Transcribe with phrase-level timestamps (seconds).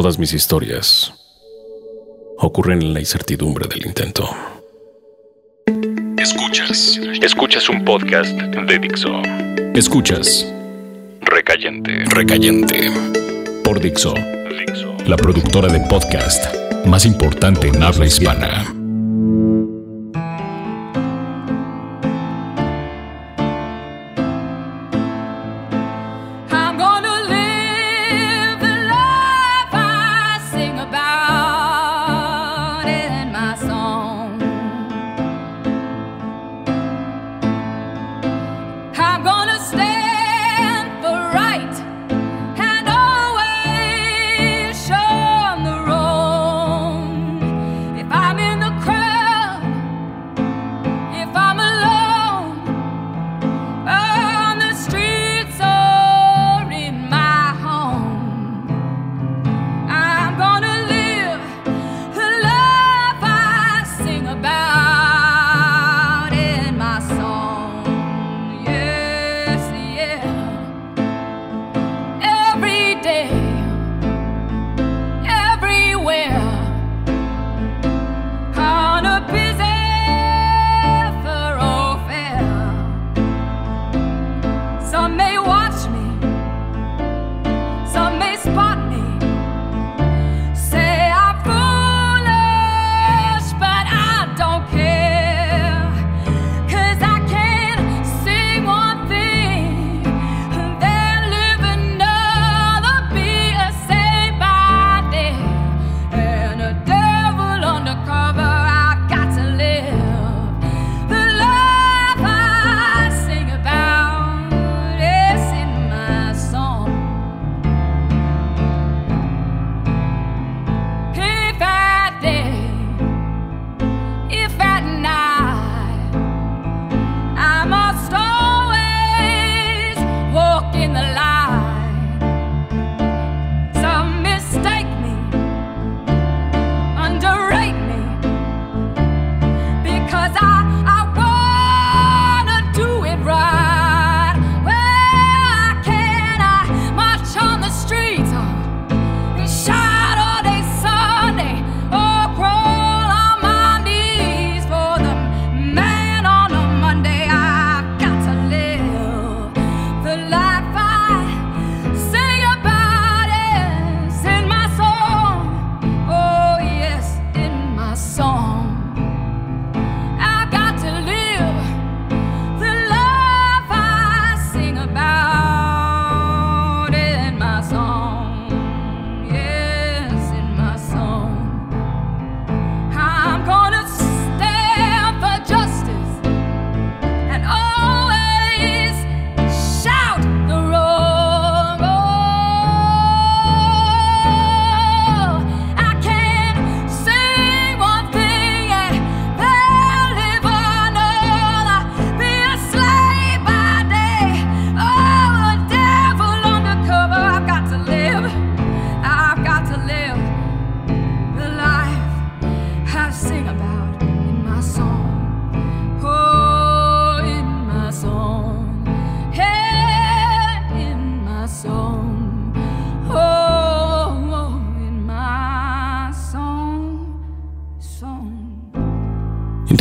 [0.00, 1.12] Todas mis historias
[2.38, 4.30] ocurren en la incertidumbre del intento.
[6.16, 6.98] Escuchas.
[7.20, 9.20] Escuchas un podcast de Dixo.
[9.74, 10.50] Escuchas
[11.20, 12.06] Recayente.
[12.06, 12.90] Recayente
[13.62, 14.96] por Dixo, Dixo.
[15.06, 16.46] la productora de podcast
[16.86, 18.79] más importante en habla hispana.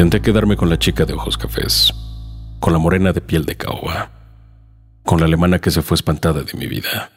[0.10, 1.94] Intenté quedarme con la chica de ojos cafés,
[2.60, 4.10] con la morena de piel de caoba,
[5.04, 7.12] con la alemana que se fue espantada de mi vida,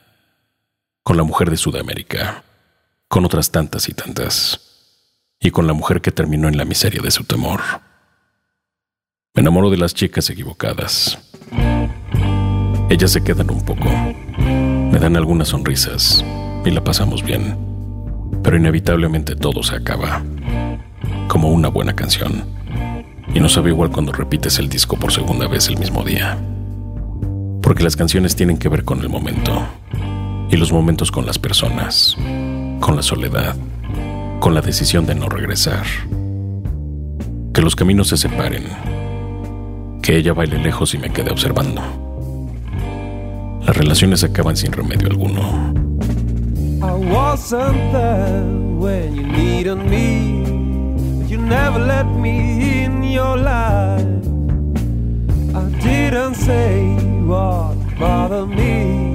[1.02, 2.44] con la mujer de Sudamérica,
[3.08, 4.60] con otras tantas y tantas,
[5.40, 7.62] y con la mujer que terminó en la miseria de su temor.
[9.32, 11.18] Me enamoro de las chicas equivocadas.
[12.90, 16.22] Ellas se quedan un poco, me dan algunas sonrisas
[16.62, 17.56] y la pasamos bien,
[18.42, 20.22] pero inevitablemente todo se acaba,
[21.28, 22.60] como una buena canción.
[23.34, 26.38] Y no sabe igual cuando repites el disco por segunda vez el mismo día.
[27.62, 29.66] Porque las canciones tienen que ver con el momento.
[30.50, 32.16] Y los momentos con las personas.
[32.80, 33.56] Con la soledad.
[34.40, 35.84] Con la decisión de no regresar.
[37.54, 38.64] Que los caminos se separen.
[40.02, 41.80] Que ella baile lejos y me quede observando.
[43.64, 45.72] Las relaciones acaban sin remedio alguno.
[46.82, 48.42] I wasn't there
[48.76, 50.61] when you needed me.
[51.32, 54.22] you never let me in your life.
[55.56, 56.94] I didn't say
[57.24, 59.14] what bothered me.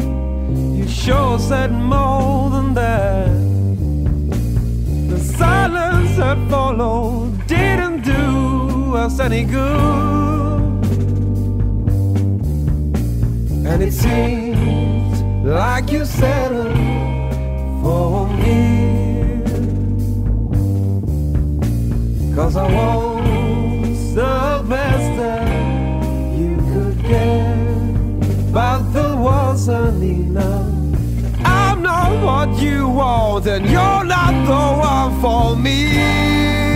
[0.79, 3.29] You sure said more than that.
[5.11, 10.85] The silence that followed didn't do us any good.
[13.69, 16.75] And it seems like you settled
[17.83, 18.96] for me.
[22.37, 23.25] Cause I want
[24.13, 28.53] the best that you could get.
[28.53, 30.71] But the walls are enough.
[31.43, 36.66] I'm not what you want, and you're not the one for me.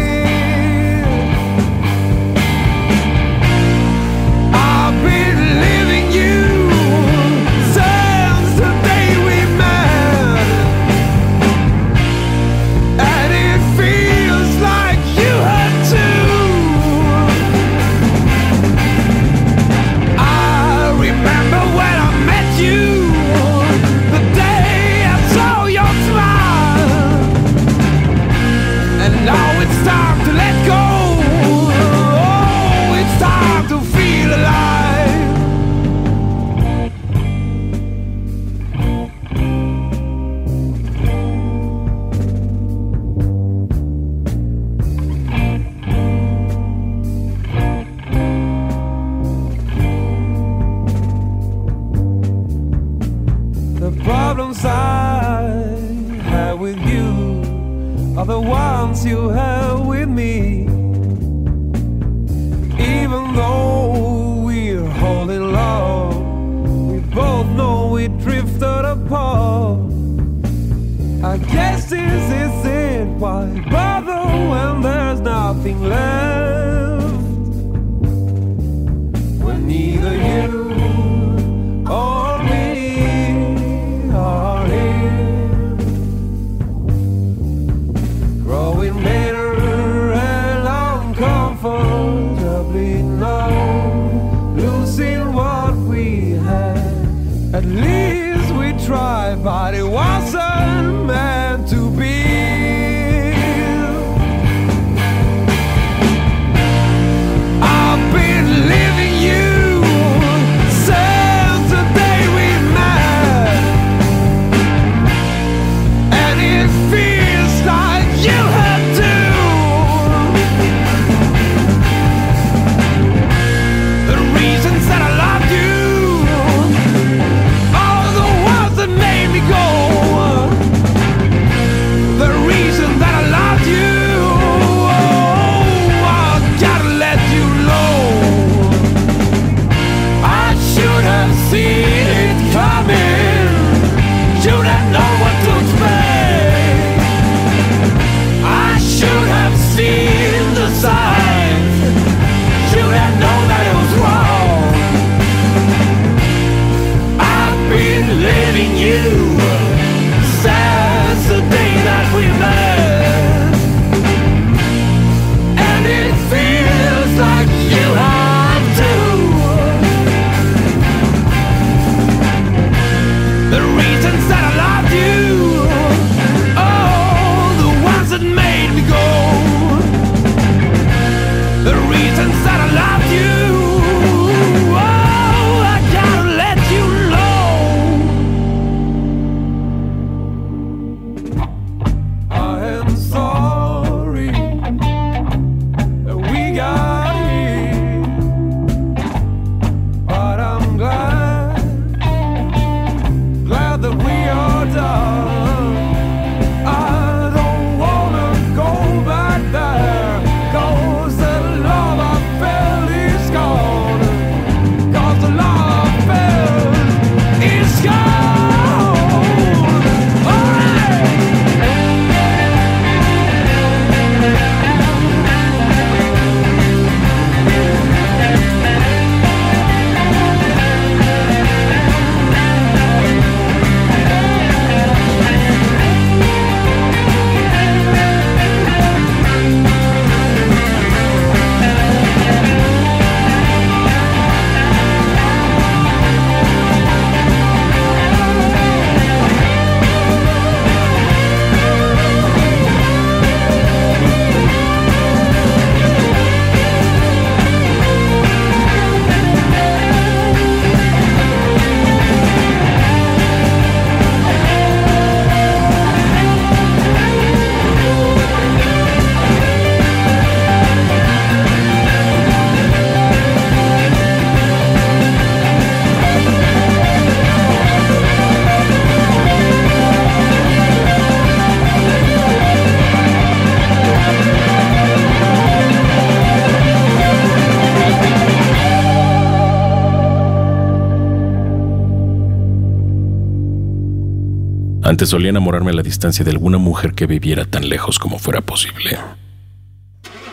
[295.11, 298.97] Solía enamorarme a la distancia de alguna mujer que viviera tan lejos como fuera posible.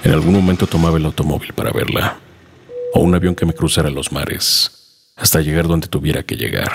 [0.04, 2.18] En algún momento tomaba el automóvil para verla,
[2.94, 6.70] o un avión que me cruzara los mares, hasta llegar donde tuviera que llegar.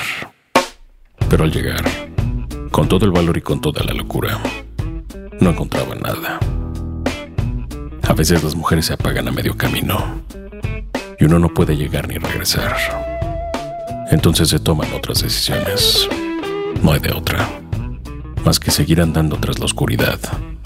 [1.29, 1.85] Pero al llegar,
[2.71, 4.37] con todo el valor y con toda la locura,
[5.39, 6.39] no encontraba nada.
[8.05, 10.25] A veces las mujeres se apagan a medio camino
[11.17, 12.75] y uno no puede llegar ni regresar.
[14.11, 16.09] Entonces se toman otras decisiones.
[16.81, 17.62] No hay de otra,
[18.45, 20.19] más que seguir andando tras la oscuridad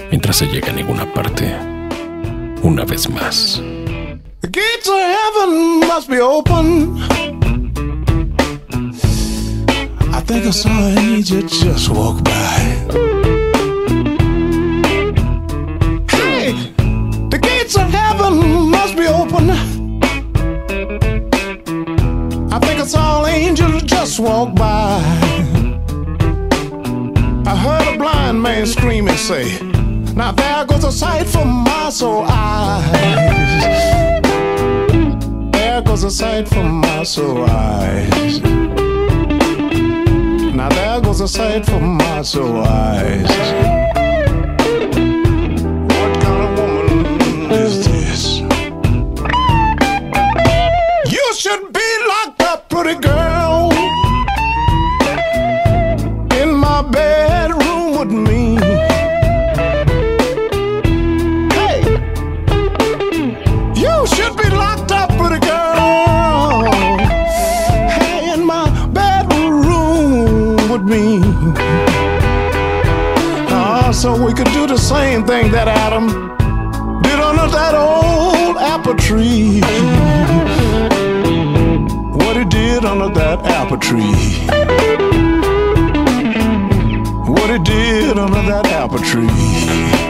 [0.09, 1.55] mientras se llega a ninguna parte.
[2.63, 3.61] Una vez más.
[4.41, 6.97] The gates of heaven must be open.
[10.13, 12.59] I think I saw an angel just walk by.
[16.09, 16.53] Hey,
[17.29, 19.51] the gates of heaven must be open.
[22.51, 23.55] I think I saw an
[23.85, 25.26] just walk by.
[28.41, 29.59] Blind man scream and say,
[30.15, 32.91] Now there goes a sight for my soul eyes.
[35.51, 38.41] There goes a sight for my soul eyes.
[40.53, 44.16] Now there goes a sight for my soul eyes.
[75.57, 76.07] That Adam
[77.01, 79.59] did under that old apple tree.
[82.15, 84.13] What he did under that apple tree.
[87.33, 90.06] What he did under that apple tree.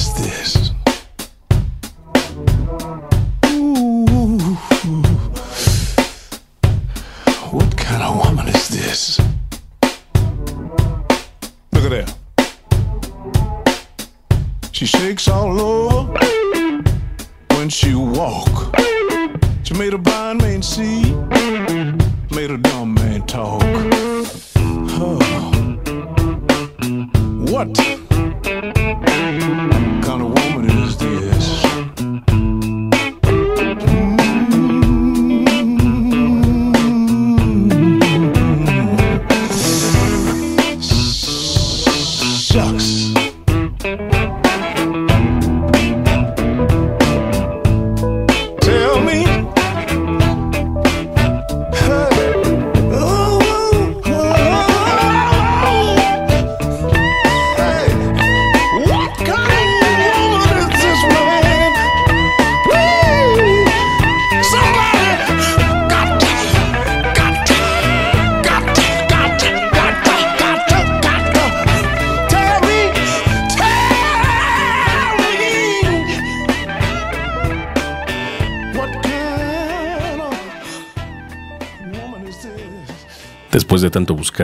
[0.00, 0.79] Is this?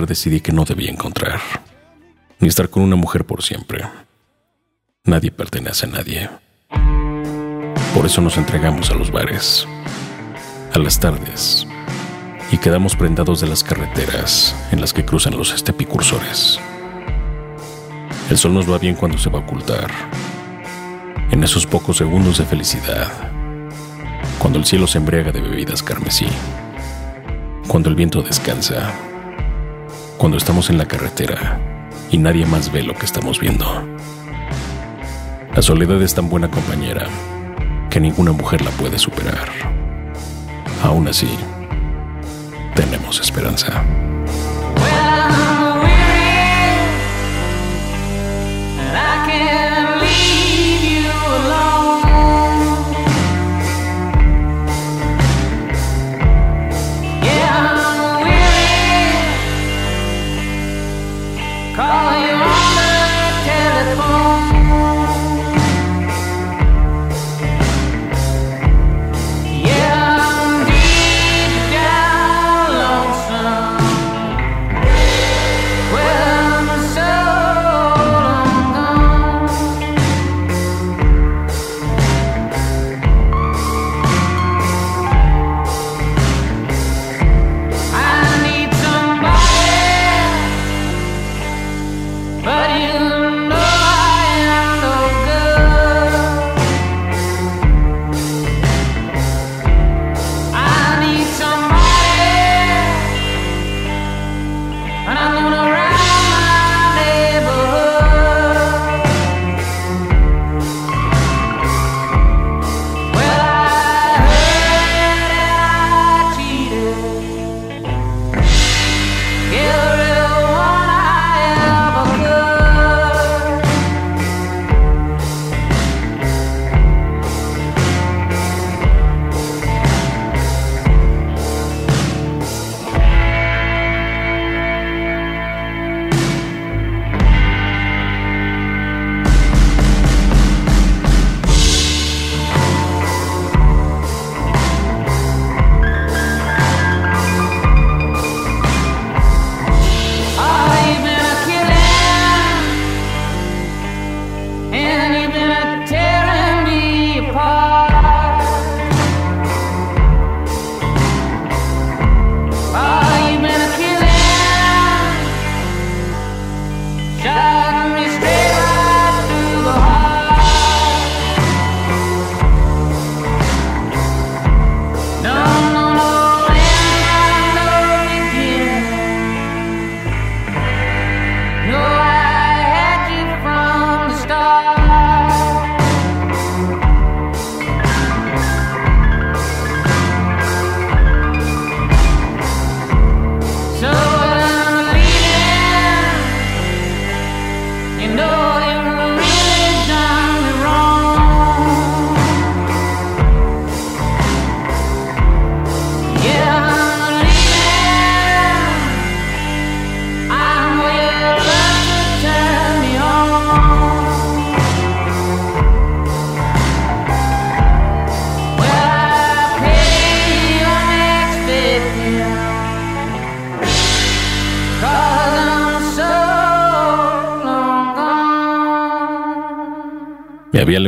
[0.04, 1.40] Decidí que no debía encontrar,
[2.38, 3.82] ni estar con una mujer por siempre.
[5.04, 6.28] Nadie pertenece a nadie.
[7.94, 9.66] Por eso nos entregamos a los bares,
[10.74, 11.66] a las tardes,
[12.52, 16.60] y quedamos prendados de las carreteras en las que cruzan los estepicursores.
[18.28, 19.90] El sol nos va bien cuando se va a ocultar,
[21.30, 23.10] en esos pocos segundos de felicidad,
[24.38, 26.26] cuando el cielo se embriaga de bebidas carmesí,
[27.68, 28.92] cuando el viento descansa,
[30.16, 31.60] cuando estamos en la carretera
[32.10, 33.66] y nadie más ve lo que estamos viendo.
[35.54, 37.06] La soledad es tan buena compañera
[37.90, 39.48] que ninguna mujer la puede superar.
[40.82, 41.28] Aún así,
[42.74, 43.84] tenemos esperanza.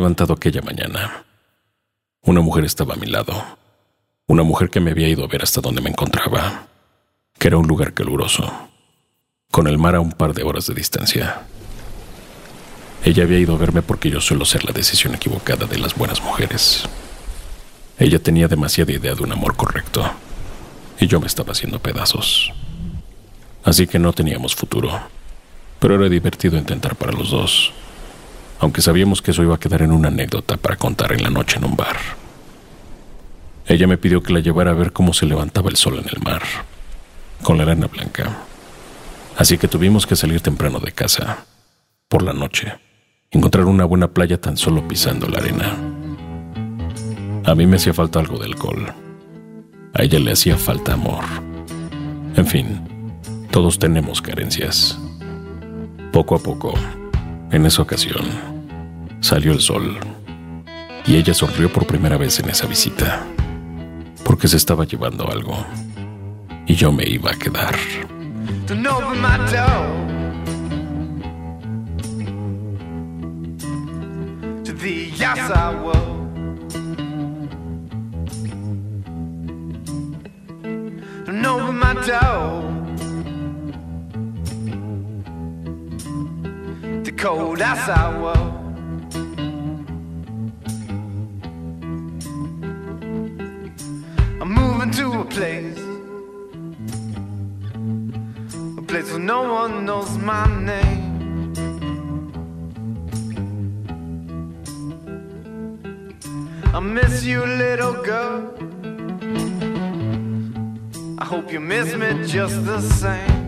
[0.08, 1.22] Levantado aquella mañana.
[2.22, 3.44] Una mujer estaba a mi lado.
[4.26, 6.66] Una mujer que me había ido a ver hasta donde me encontraba,
[7.38, 8.50] que era un lugar caluroso,
[9.50, 11.42] con el mar a un par de horas de distancia.
[13.04, 16.22] Ella había ido a verme porque yo suelo ser la decisión equivocada de las buenas
[16.22, 16.84] mujeres.
[17.98, 20.10] Ella tenía demasiada idea de un amor correcto,
[20.98, 22.50] y yo me estaba haciendo pedazos.
[23.62, 24.90] Así que no teníamos futuro,
[25.78, 27.74] pero era divertido intentar para los dos
[28.60, 31.58] aunque sabíamos que eso iba a quedar en una anécdota para contar en la noche
[31.58, 31.96] en un bar.
[33.66, 36.22] Ella me pidió que la llevara a ver cómo se levantaba el sol en el
[36.22, 36.42] mar,
[37.42, 38.38] con la arena blanca.
[39.36, 41.44] Así que tuvimos que salir temprano de casa,
[42.08, 42.72] por la noche,
[43.30, 45.76] encontrar una buena playa tan solo pisando la arena.
[47.44, 48.92] A mí me hacía falta algo de alcohol.
[49.94, 51.24] A ella le hacía falta amor.
[52.36, 52.80] En fin,
[53.50, 54.98] todos tenemos carencias.
[56.12, 56.74] Poco a poco,
[57.50, 58.26] en esa ocasión,
[59.20, 59.98] salió el sol
[61.06, 63.24] y ella sonrió por primera vez en esa visita,
[64.24, 65.66] porque se estaba llevando algo.
[66.66, 67.74] y yo me iba a quedar.
[82.10, 82.67] Don't
[87.18, 88.54] cold outside world.
[94.40, 95.78] I'm moving to a place
[98.78, 101.52] a place where no one knows my name.
[106.72, 108.54] I miss you, little girl.
[111.18, 113.38] I hope you miss me just the same.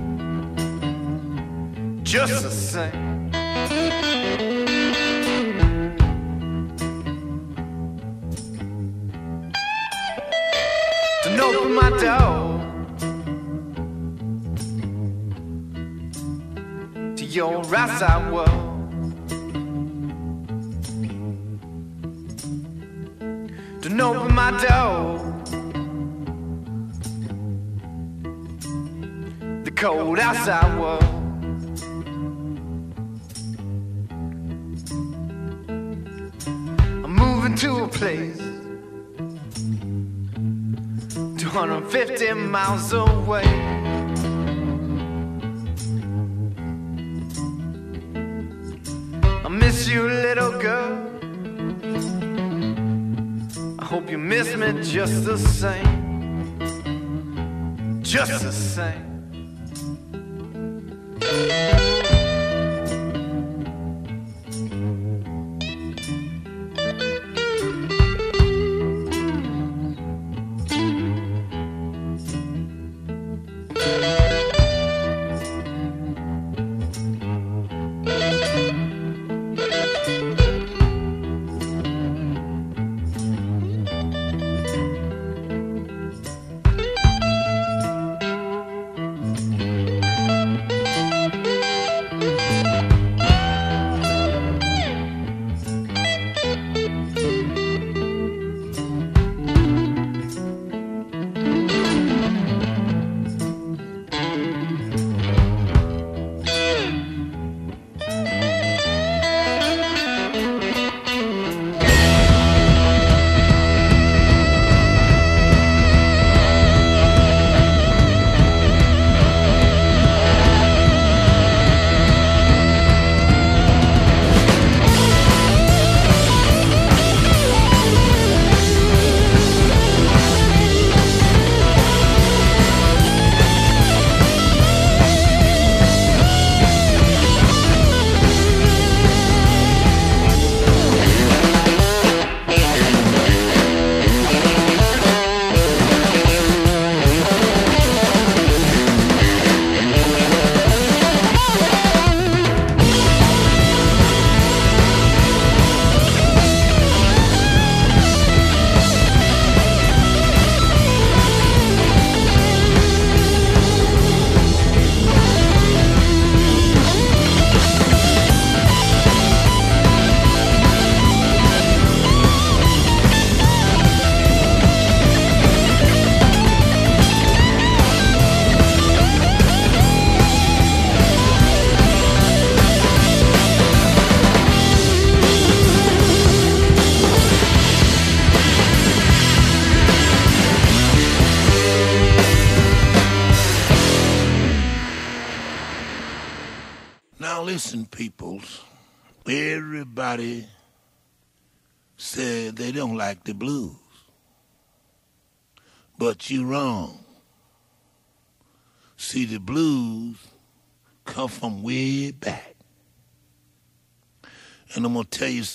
[2.03, 3.10] Just the same.
[11.37, 12.51] Don't open my door.
[17.21, 18.49] to your outside world.
[23.83, 25.19] Don't open my door.
[29.65, 31.05] The cold outside world.
[37.05, 38.50] I'm moving to a place
[41.53, 43.43] 250 miles away.
[49.45, 51.11] I miss you, little girl.
[53.81, 56.61] I hope you miss me just the same.
[58.01, 59.11] Just the same.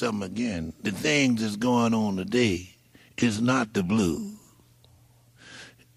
[0.06, 0.72] Something again.
[0.84, 2.76] The things that's going on today
[3.18, 4.38] is not the blues.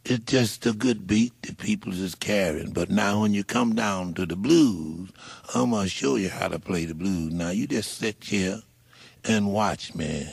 [0.06, 2.70] It's just a good beat that people is carrying.
[2.70, 5.10] But now when you come down to the blues,
[5.54, 7.34] I'm going to show you how to play the blues.
[7.34, 8.62] Now you just sit here
[9.24, 10.26] and watch me.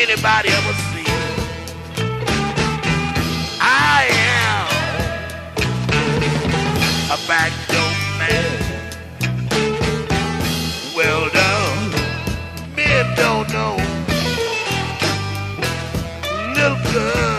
[0.00, 1.04] anybody ever seen.
[3.60, 4.66] I am
[7.10, 8.60] a backdoor man.
[10.96, 11.90] Well done,
[12.74, 13.76] men don't know.
[16.54, 17.29] Little girl.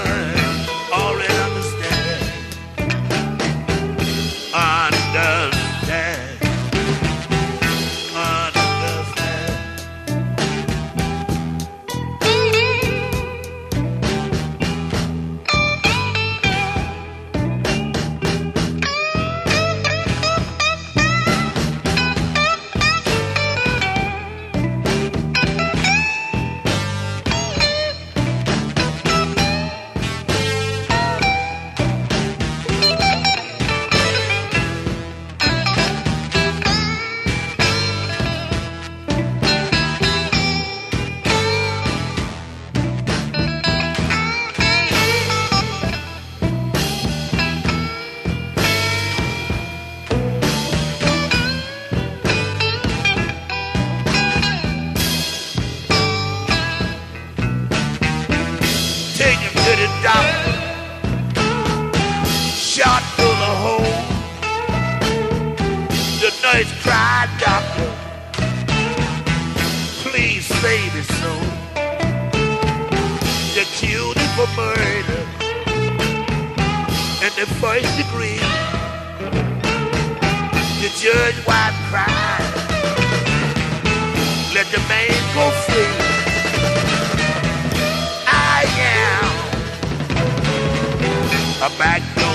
[91.61, 92.30] a bad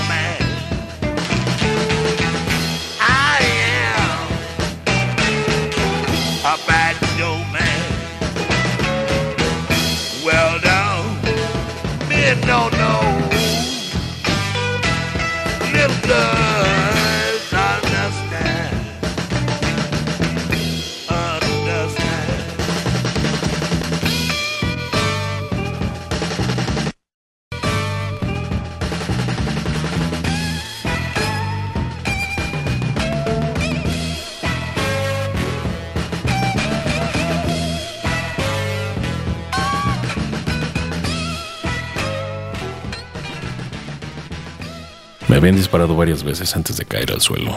[45.46, 47.56] habían disparado varias veces antes de caer al suelo.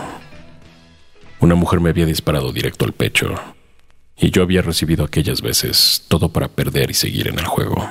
[1.40, 3.34] Una mujer me había disparado directo al pecho,
[4.16, 7.90] y yo había recibido aquellas veces todo para perder y seguir en el juego.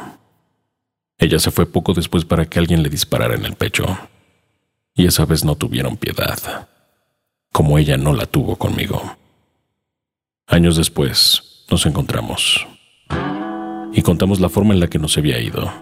[1.18, 3.98] Ella se fue poco después para que alguien le disparara en el pecho,
[4.94, 6.68] y esa vez no tuvieron piedad,
[7.50, 9.16] como ella no la tuvo conmigo.
[10.46, 12.64] Años después nos encontramos
[13.92, 15.72] y contamos la forma en la que nos había ido.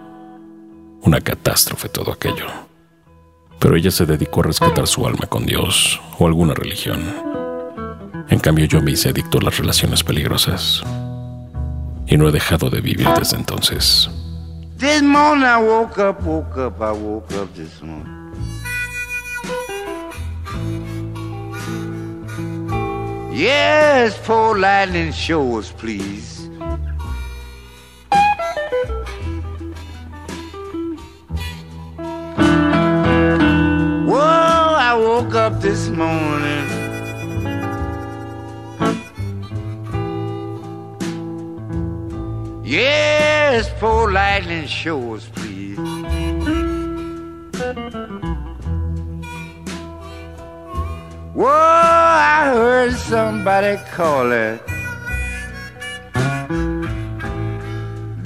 [1.03, 2.47] Una catástrofe todo aquello
[3.59, 7.03] pero ella se dedicó a rescatar su alma con Dios o alguna religión.
[8.29, 10.83] En cambio yo me hice adicto a las relaciones peligrosas
[12.07, 14.11] y no he dejado de vivir desde entonces.
[14.79, 18.17] This morning I woke up, woke up, I woke up this morning.
[23.33, 26.37] Yes, poor lightning show us, please.
[34.97, 36.67] I woke up this morning.
[42.65, 45.77] Yes, poor lightning show us, please.
[51.35, 54.63] Whoa, I heard somebody call it.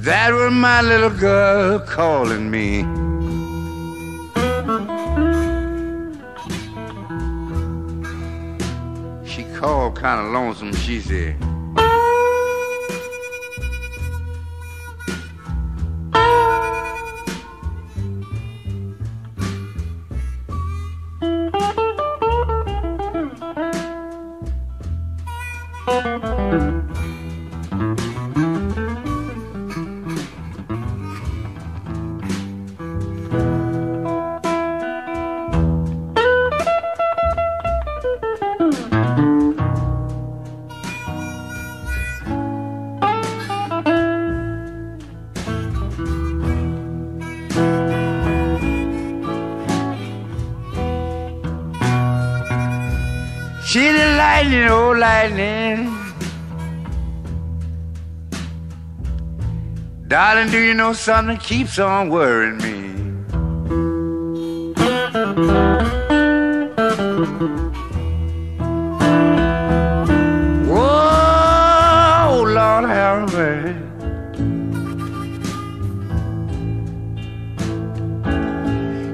[0.07, 3.00] That was my little girl calling me.
[10.61, 11.50] some cheesy.
[55.01, 55.89] Lightning.
[60.07, 62.77] Darling, do you know something keeps on worrying me?
[70.69, 73.73] Whoa, Lord have mercy.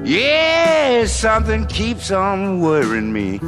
[0.04, 3.40] Yeah, something keeps on worrying me.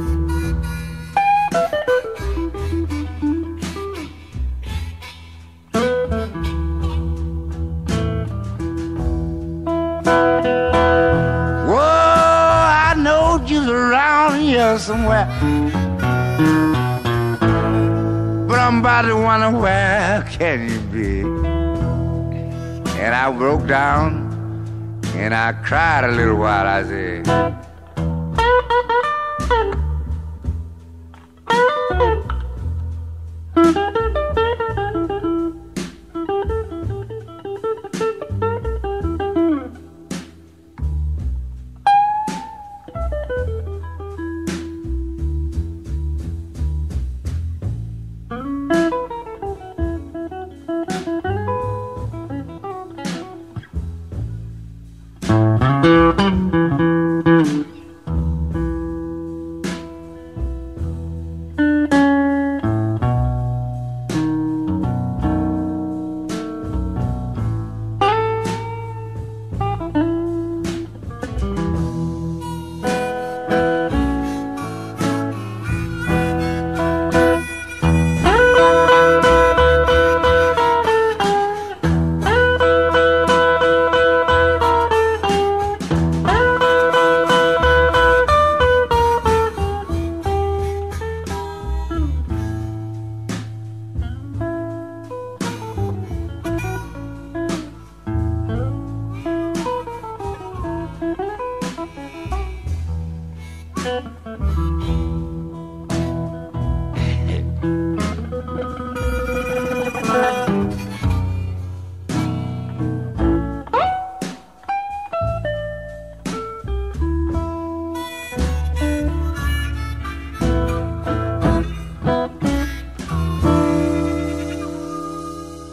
[14.77, 15.25] Somewhere.
[18.47, 21.21] But I'm about to wonder where can you be?
[22.99, 24.29] And I broke down
[25.15, 26.67] and I cried a little while.
[26.67, 27.50] I said,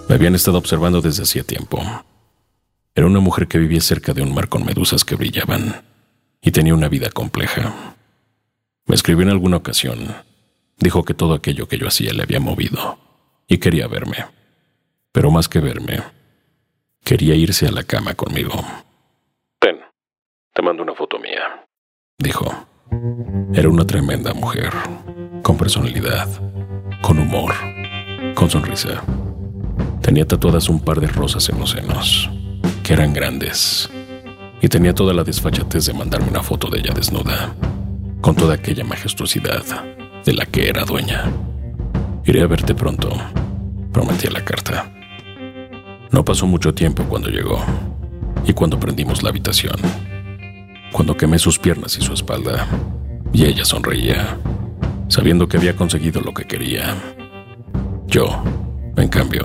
[0.08, 1.82] Me habían estado observando desde hacía tiempo.
[2.94, 5.82] Era una mujer que vivía cerca de un mar con medusas que brillaban
[6.40, 7.94] y tenía una vida compleja.
[8.86, 9.98] Me escribió en alguna ocasión.
[10.78, 12.98] Dijo que todo aquello que yo hacía le había movido
[13.46, 14.24] y quería verme.
[15.12, 16.02] Pero más que verme,
[17.04, 18.54] quería irse a la cama conmigo.
[19.58, 19.78] Ten,
[20.54, 21.66] te mando una foto mía,
[22.16, 22.66] dijo.
[23.52, 24.72] Era una tremenda mujer,
[25.42, 26.28] con personalidad,
[27.02, 27.52] con humor,
[28.34, 29.04] con sonrisa.
[30.08, 32.30] Tenía tatuadas un par de rosas en los senos,
[32.82, 33.90] que eran grandes,
[34.62, 37.54] y tenía toda la desfachatez de mandarme una foto de ella desnuda,
[38.22, 39.62] con toda aquella majestuosidad
[40.24, 41.24] de la que era dueña.
[42.24, 43.10] Iré a verte pronto,
[43.92, 44.90] prometí a la carta.
[46.10, 47.62] No pasó mucho tiempo cuando llegó,
[48.46, 49.76] y cuando prendimos la habitación,
[50.90, 52.66] cuando quemé sus piernas y su espalda,
[53.30, 54.38] y ella sonreía,
[55.08, 56.94] sabiendo que había conseguido lo que quería.
[58.06, 58.42] Yo,
[58.96, 59.44] en cambio,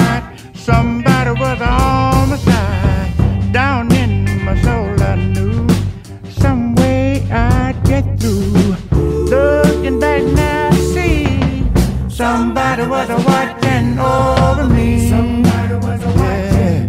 [12.21, 15.09] somebody was a watching over me.
[15.09, 16.87] Somebody was a watching.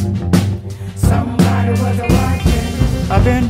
[1.09, 3.11] Somebody was a watching.
[3.15, 3.47] I've been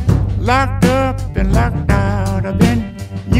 [0.51, 2.45] locked up and locked out.
[2.45, 2.81] I've been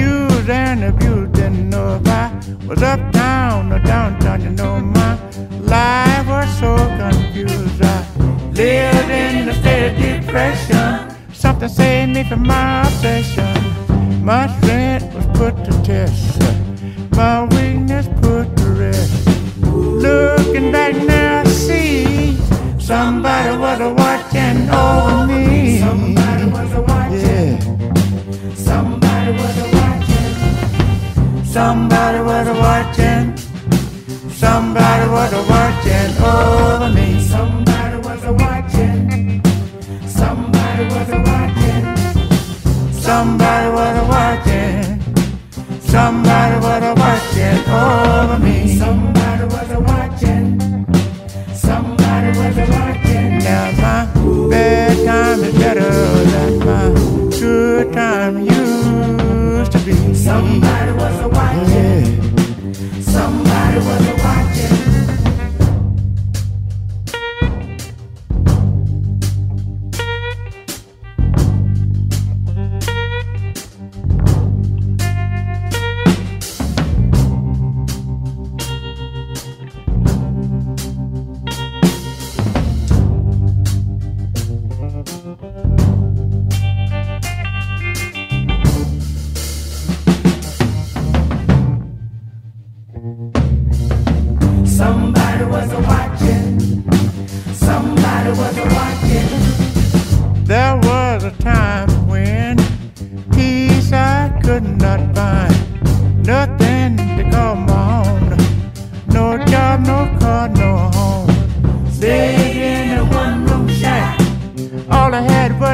[0.05, 1.31] used and abused.
[1.39, 2.25] Didn't know if I
[2.67, 4.41] was uptown or downtown.
[4.41, 5.13] You know my
[5.75, 6.71] life was so
[7.01, 7.81] confused.
[7.81, 7.97] I
[8.59, 10.89] lived in a state of depression.
[11.31, 13.53] Something saved me from my obsession.
[14.31, 14.47] My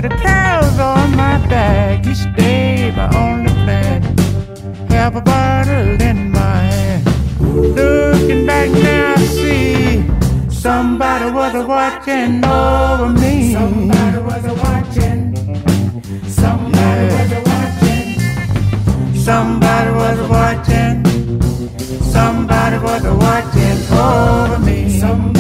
[0.02, 2.06] had the cows on my back.
[2.08, 4.02] Each day my only plan.
[4.90, 7.06] Have a bottle in my hand.
[7.40, 10.06] Looking back now, I see
[10.50, 13.54] somebody was watching over me.
[13.54, 15.20] Somebody was watching.
[16.28, 18.08] Somebody was a watching.
[19.28, 20.96] Somebody was watching.
[22.16, 25.00] Somebody was watching over me.
[25.00, 25.39] Somebody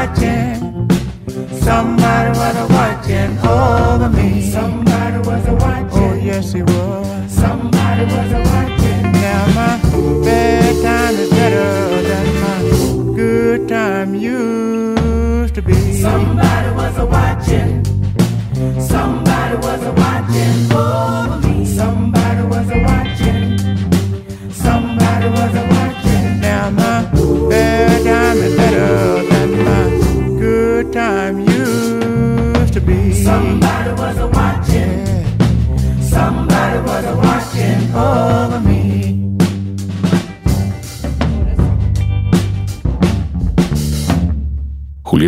[0.00, 0.88] watching.
[1.60, 4.50] Somebody was a watching over me.
[4.50, 5.88] Somebody was a oh, watching.
[5.92, 7.30] Oh yes, he was.
[7.30, 9.12] Somebody was a watching.
[9.12, 10.59] Now my bad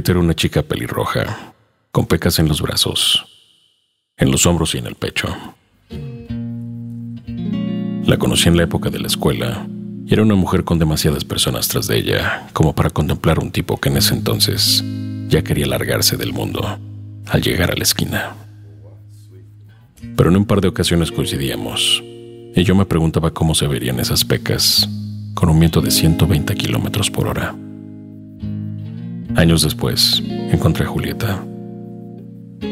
[0.04, 1.54] Era una chica pelirroja,
[1.92, 3.24] con pecas en los brazos,
[4.16, 5.28] en los hombros y en el pecho.
[8.04, 9.66] La conocí en la época de la escuela
[10.04, 13.78] y era una mujer con demasiadas personas tras de ella como para contemplar un tipo
[13.78, 14.84] que en ese entonces
[15.28, 16.78] ya quería largarse del mundo
[17.28, 18.34] al llegar a la esquina.
[20.16, 22.02] Pero en un par de ocasiones coincidíamos
[22.54, 24.86] y yo me preguntaba cómo se verían esas pecas
[25.34, 27.54] con un viento de 120 kilómetros por hora.
[29.36, 31.42] Años después, encontré a Julieta.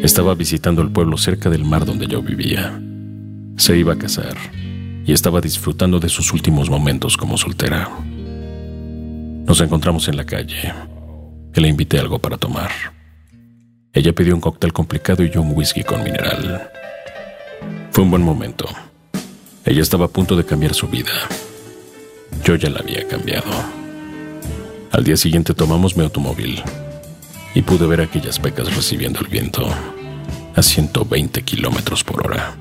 [0.02, 2.78] Estaba visitando el pueblo cerca del mar donde yo vivía.
[3.56, 4.36] Se iba a casar
[5.06, 7.88] y estaba disfrutando de sus últimos momentos como soltera.
[9.46, 10.72] Nos encontramos en la calle
[11.54, 12.70] y le invité algo para tomar.
[13.92, 16.70] Ella pidió un cóctel complicado y yo un whisky con mineral.
[17.90, 18.66] Fue un buen momento.
[19.64, 21.12] Ella estaba a punto de cambiar su vida.
[22.44, 23.79] Yo ya la había cambiado.
[24.92, 26.62] Al día siguiente tomamos mi automóvil
[27.54, 29.68] y pude ver aquellas pecas recibiendo el viento
[30.54, 32.56] a 120 kilómetros por hora.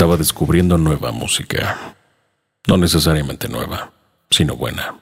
[0.00, 1.94] Estaba descubriendo nueva música.
[2.66, 3.92] No necesariamente nueva,
[4.30, 4.98] sino buena,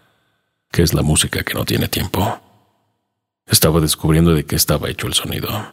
[0.72, 2.40] que es la música que no tiene tiempo.
[3.46, 5.72] Estaba descubriendo de qué estaba hecho el sonido.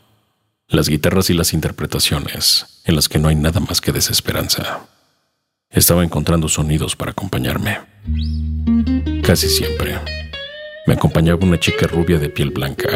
[0.67, 4.82] Las guitarras y las interpretaciones, en las que no hay nada más que desesperanza.
[5.71, 7.80] Estaba encontrando sonidos para acompañarme.
[9.23, 9.99] Casi siempre.
[10.86, 12.89] Me acompañaba una chica rubia de piel blanca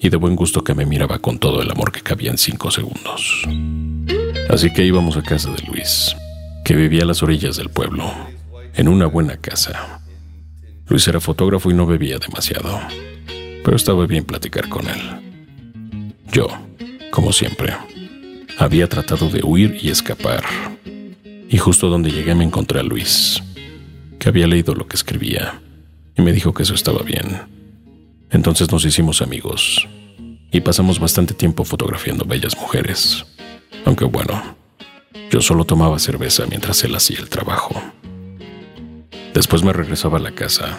[0.00, 2.70] y de buen gusto que me miraba con todo el amor que cabía en cinco
[2.70, 3.46] segundos.
[4.52, 6.14] Así que íbamos a casa de Luis,
[6.62, 8.04] que vivía a las orillas del pueblo,
[8.74, 10.02] en una buena casa.
[10.86, 12.78] Luis era fotógrafo y no bebía demasiado,
[13.64, 16.12] pero estaba bien platicar con él.
[16.30, 16.48] Yo,
[17.10, 17.72] como siempre,
[18.58, 20.44] había tratado de huir y escapar,
[21.48, 23.42] y justo donde llegué me encontré a Luis,
[24.18, 25.62] que había leído lo que escribía,
[26.14, 27.40] y me dijo que eso estaba bien.
[28.30, 29.88] Entonces nos hicimos amigos,
[30.50, 33.24] y pasamos bastante tiempo fotografiando bellas mujeres,
[33.84, 34.56] aunque bueno,
[35.30, 37.82] yo solo tomaba cerveza mientras él hacía el trabajo.
[39.34, 40.78] Después me regresaba a la casa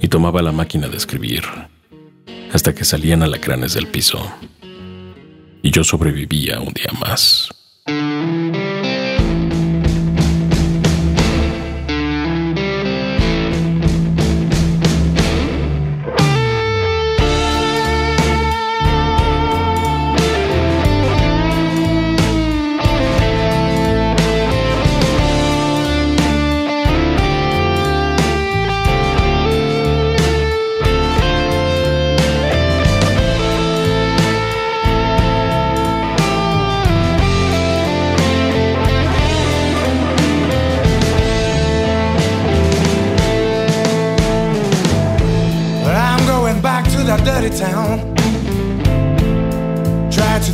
[0.00, 1.44] y tomaba la máquina de escribir
[2.52, 4.20] hasta que salían alacranes del piso.
[5.62, 7.50] Y yo sobrevivía un día más.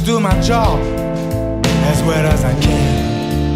[0.05, 0.81] Do my job
[1.91, 3.53] as well as I can.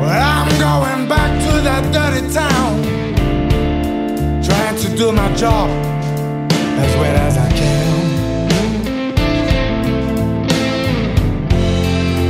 [0.00, 2.82] Well, I'm going back to that dirty town.
[4.42, 7.86] Trying to do my job as well as I can.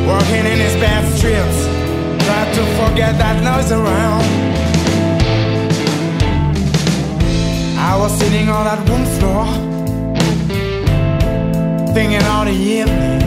[0.07, 1.65] Walking in his bad strips,
[2.27, 4.50] try to forget that noise around.
[7.91, 9.45] I was sitting on that room floor,
[11.93, 13.23] thinking all the evening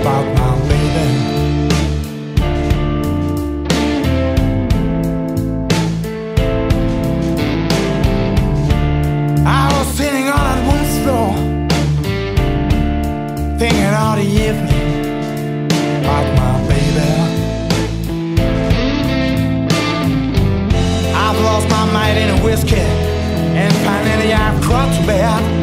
[0.00, 1.08] about my lady.
[9.46, 11.28] I was sitting on that room floor,
[13.58, 15.64] thinking all the evening
[16.02, 17.10] about my baby.
[21.14, 22.89] I've lost my mind in a whiskey,
[24.04, 25.59] Deine Jacke zu Bett.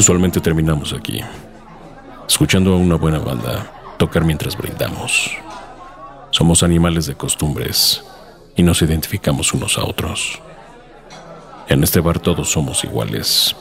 [0.00, 1.20] Usualmente terminamos aquí,
[2.26, 5.30] escuchando a una buena banda tocar mientras brindamos.
[6.30, 8.02] Somos animales de costumbres
[8.56, 10.40] y nos identificamos unos a otros.
[11.68, 13.54] En este bar todos somos iguales.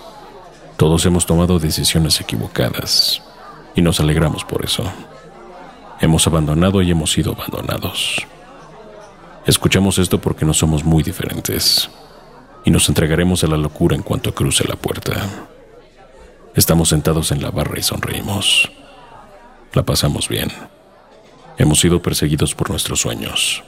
[0.78, 3.22] Todos hemos tomado decisiones equivocadas
[3.76, 4.86] y nos alegramos por eso.
[6.00, 8.26] Hemos abandonado y hemos sido abandonados.
[9.46, 11.90] Escuchamos esto porque no somos muy diferentes
[12.64, 15.50] y nos entregaremos a la locura en cuanto cruce la puerta.
[16.60, 18.70] Estamos sentados en la barra y sonreímos.
[19.72, 20.52] La pasamos bien.
[21.58, 23.64] Hemos sido perseguidos por nuestros sueños.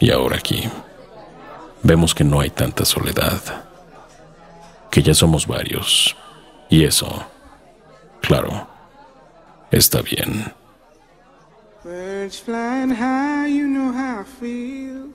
[0.00, 0.70] Y ahora aquí
[1.82, 3.66] vemos que no hay tanta soledad.
[4.90, 6.16] Que ya somos varios.
[6.70, 7.26] Y eso,
[8.22, 8.66] claro,
[9.70, 10.50] está bien.
[11.84, 15.12] Birds flying high, you know how I feel.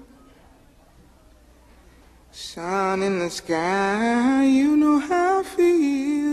[2.32, 6.33] Sun in the sky, you know how I feel.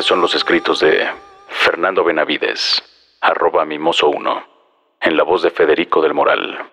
[0.00, 1.06] son los escritos de
[1.48, 2.82] Fernando Benavides,
[3.20, 4.44] arroba mimoso1,
[5.02, 6.70] en la voz de Federico del Moral,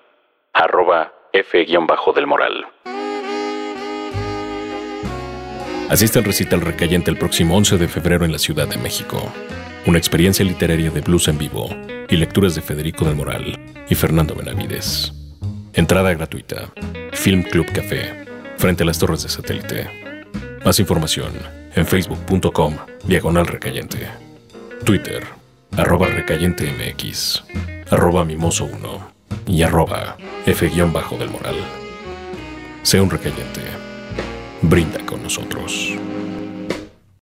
[0.53, 2.65] arroba F-del Moral.
[5.89, 9.21] Asiste al recital recayente el próximo 11 de febrero en la Ciudad de México.
[9.85, 11.67] Una experiencia literaria de blues en vivo
[12.07, 13.59] y lecturas de Federico del Moral
[13.89, 15.11] y Fernando Benavides.
[15.73, 16.71] Entrada gratuita.
[17.11, 18.25] Film Club Café,
[18.57, 19.89] frente a las torres de satélite.
[20.63, 24.09] Más información en facebook.com diagonal recayente.
[24.83, 25.23] Twitter,
[25.77, 27.43] arroba recayente mx,
[27.89, 29.11] arroba mimoso 1
[29.47, 31.55] y arroba f-del moral.
[32.83, 33.61] Sea un recayente.
[34.61, 35.93] Brinda con nosotros.